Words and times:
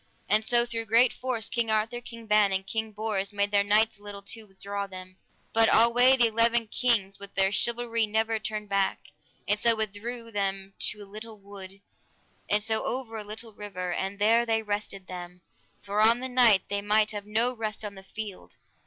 And 0.27 0.43
so 0.43 0.65
through 0.65 0.87
great 0.87 1.13
force 1.13 1.47
King 1.47 1.69
Arthur, 1.69 2.01
King 2.01 2.25
Ban, 2.25 2.51
and 2.51 2.65
King 2.65 2.91
Bors 2.91 3.31
made 3.31 3.51
their 3.51 3.63
knights 3.63 3.99
a 3.99 4.01
little 4.01 4.23
to 4.23 4.45
withdraw 4.47 4.87
them. 4.87 5.17
But 5.53 5.69
alway 5.71 6.17
the 6.17 6.25
eleven 6.29 6.65
kings 6.69 7.19
with 7.19 7.35
their 7.35 7.51
chivalry 7.51 8.07
never 8.07 8.39
turned 8.39 8.67
back; 8.67 9.11
and 9.47 9.59
so 9.59 9.75
withdrew 9.75 10.31
them 10.31 10.73
to 10.89 11.03
a 11.03 11.03
little 11.03 11.37
wood, 11.37 11.81
and 12.49 12.63
so 12.63 12.83
over 12.83 13.15
a 13.15 13.23
little 13.23 13.53
river, 13.53 13.93
and 13.93 14.17
there 14.17 14.43
they 14.43 14.63
rested 14.63 15.05
them, 15.05 15.41
for 15.83 16.01
on 16.01 16.19
the 16.19 16.27
night 16.29 16.63
they 16.67 16.81
might 16.81 17.11
have 17.11 17.27
no 17.27 17.53
rest 17.53 17.85
on 17.85 17.93
the 17.93 18.01
field. 18.03 18.55